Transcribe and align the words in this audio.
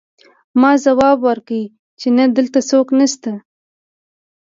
ما 0.61 0.71
ځواب 0.85 1.17
ورکړ 1.27 1.61
چې 1.99 2.07
نه 2.17 2.25
دلته 2.37 2.59
څوک 2.69 2.87
نشته 2.99 3.31